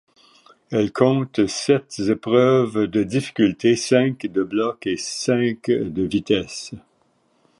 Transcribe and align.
Elle 0.71 0.91
compte 0.91 1.45
sept 1.45 1.99
épreuves 1.99 2.87
de 2.87 3.03
difficulté, 3.03 3.75
cinq 3.75 4.25
de 4.25 4.41
bloc 4.41 4.87
et 4.87 4.97
cinq 4.97 5.65
de 5.69 6.01
vitesse. 6.01 6.71